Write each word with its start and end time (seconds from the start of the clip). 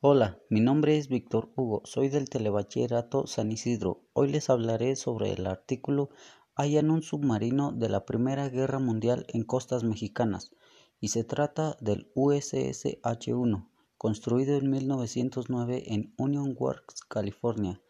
Hola, 0.00 0.38
mi 0.48 0.60
nombre 0.60 0.96
es 0.96 1.08
Víctor 1.08 1.50
Hugo, 1.56 1.82
soy 1.84 2.08
del 2.08 2.30
Telebachillerato 2.30 3.26
San 3.26 3.50
Isidro. 3.50 4.04
Hoy 4.12 4.30
les 4.30 4.48
hablaré 4.48 4.94
sobre 4.94 5.32
el 5.32 5.44
artículo 5.44 6.10
Hayan 6.54 6.92
un 6.92 7.02
submarino 7.02 7.72
de 7.72 7.88
la 7.88 8.04
Primera 8.04 8.48
Guerra 8.48 8.78
Mundial 8.78 9.26
en 9.26 9.42
costas 9.42 9.82
mexicanas 9.82 10.52
y 11.00 11.08
se 11.08 11.24
trata 11.24 11.76
del 11.80 12.12
USS 12.14 12.98
H-1, 13.02 13.68
construido 13.96 14.56
en 14.56 14.70
1909 14.70 15.82
en 15.92 16.14
Union 16.16 16.54
Works, 16.56 17.02
California. 17.02 17.82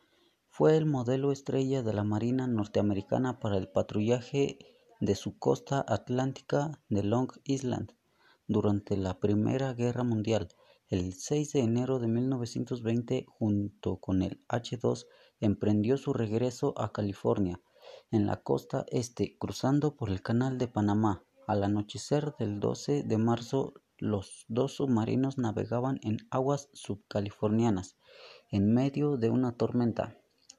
Fue 0.48 0.78
el 0.78 0.86
modelo 0.86 1.30
estrella 1.30 1.82
de 1.82 1.92
la 1.92 2.04
Marina 2.04 2.46
norteamericana 2.46 3.38
para 3.38 3.58
el 3.58 3.68
patrullaje 3.68 4.56
de 4.98 5.14
su 5.14 5.38
costa 5.38 5.84
atlántica 5.86 6.80
de 6.88 7.02
Long 7.02 7.32
Island 7.44 7.92
durante 8.46 8.96
la 8.96 9.20
Primera 9.20 9.74
Guerra 9.74 10.04
Mundial 10.04 10.48
el 10.90 11.12
6 11.12 11.52
de 11.52 11.60
enero 11.60 11.98
de 11.98 12.08
1920, 12.08 13.26
junto 13.28 13.96
con 13.96 14.22
el 14.22 14.42
H-2, 14.48 15.06
emprendió 15.40 15.98
su 15.98 16.14
regreso 16.14 16.72
a 16.78 16.92
California, 16.92 17.60
en 18.10 18.26
la 18.26 18.42
costa 18.42 18.86
este, 18.88 19.36
cruzando 19.36 19.96
por 19.96 20.08
el 20.08 20.22
Canal 20.22 20.56
de 20.56 20.66
Panamá. 20.66 21.24
Al 21.46 21.62
anochecer 21.62 22.34
del 22.38 22.58
12 22.58 23.02
de 23.02 23.18
marzo, 23.18 23.74
los 23.98 24.46
dos 24.48 24.76
submarinos 24.76 25.36
navegaban 25.36 26.00
en 26.02 26.18
aguas 26.30 26.70
subcalifornianas, 26.72 27.96
en 28.50 28.72
medio 28.72 29.18
de 29.18 29.28
una 29.28 29.52
tormenta. 29.52 30.16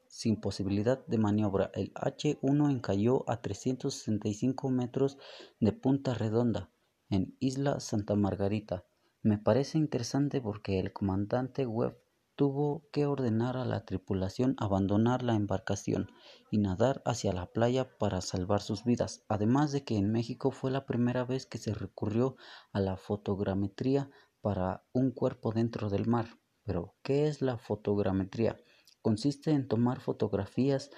Sin 0.08 0.40
posibilidad 0.40 1.04
de 1.08 1.18
maniobra, 1.18 1.72
el 1.74 1.92
H-1 1.96 2.70
encalló 2.70 3.24
a 3.28 3.42
365 3.42 4.70
metros 4.70 5.18
de 5.60 5.72
Punta 5.72 6.14
Redonda, 6.14 6.70
en 7.10 7.36
Isla 7.40 7.80
Santa 7.80 8.16
Margarita. 8.16 8.86
Me 9.22 9.38
parece 9.38 9.78
interesante 9.78 10.40
porque 10.40 10.80
el 10.80 10.94
comandante 10.94 11.66
Webb 11.66 11.98
tuvo 12.36 12.88
que 12.94 13.06
ordenar 13.06 13.58
a 13.58 13.66
la 13.66 13.84
tripulación 13.84 14.56
abandonar 14.60 15.24
la 15.24 15.36
embarcación 15.36 16.10
y 16.50 16.58
nadar 16.58 17.02
hacia 17.04 17.34
la 17.34 17.52
playa 17.52 17.98
para 17.98 18.22
salvar 18.22 18.62
sus 18.62 18.86
vidas, 18.86 19.26
además 19.28 19.74
de 19.74 19.84
que 19.84 19.98
en 19.98 20.10
México 20.14 20.52
fue 20.52 20.72
la 20.72 20.86
primera 20.86 21.26
vez 21.26 21.46
que 21.46 21.58
se 21.58 21.74
recurrió 21.74 22.38
a 22.72 22.80
la 22.80 22.96
fotogrametría 22.96 24.10
para 24.40 24.86
un 24.94 25.12
cuerpo 25.12 25.52
dentro 25.52 25.90
del 25.90 26.08
mar. 26.08 26.40
Pero, 26.64 26.96
¿qué 27.04 27.28
es 27.28 27.42
la 27.42 27.58
fotogrametría? 27.58 28.56
Consiste 29.02 29.52
en 29.52 29.68
tomar 29.68 30.00
fotografías 30.00 30.92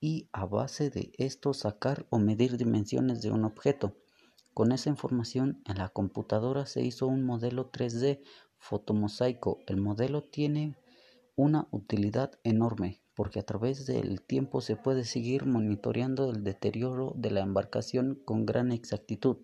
y 0.00 0.28
a 0.32 0.44
base 0.44 0.90
de 0.90 1.12
esto 1.18 1.54
sacar 1.54 2.04
o 2.10 2.18
medir 2.18 2.56
dimensiones 2.56 3.22
de 3.22 3.30
un 3.30 3.44
objeto. 3.44 3.94
Con 4.56 4.72
esa 4.72 4.88
información 4.88 5.60
en 5.66 5.76
la 5.76 5.90
computadora 5.90 6.64
se 6.64 6.80
hizo 6.80 7.06
un 7.06 7.22
modelo 7.22 7.70
3D 7.70 8.22
fotomosaico. 8.56 9.58
El 9.66 9.76
modelo 9.76 10.22
tiene 10.22 10.78
una 11.34 11.68
utilidad 11.72 12.40
enorme 12.42 13.02
porque 13.14 13.38
a 13.38 13.42
través 13.42 13.84
del 13.84 14.22
tiempo 14.22 14.62
se 14.62 14.76
puede 14.76 15.04
seguir 15.04 15.44
monitoreando 15.44 16.30
el 16.30 16.42
deterioro 16.42 17.12
de 17.16 17.32
la 17.32 17.40
embarcación 17.40 18.18
con 18.24 18.46
gran 18.46 18.72
exactitud, 18.72 19.36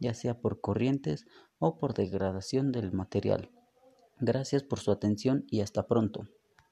ya 0.00 0.12
sea 0.12 0.40
por 0.40 0.60
corrientes 0.60 1.28
o 1.60 1.78
por 1.78 1.94
degradación 1.94 2.72
del 2.72 2.90
material. 2.90 3.52
Gracias 4.18 4.64
por 4.64 4.80
su 4.80 4.90
atención 4.90 5.44
y 5.46 5.60
hasta 5.60 5.86
pronto. 5.86 6.26